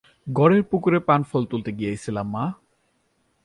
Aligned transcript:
গড়ের 0.27 0.63
পুকুরে 0.63 0.99
পানফল 0.99 1.43
তুলতে 1.45 1.71
গিাইছিলাম 1.71 2.27
মা। 2.33 2.45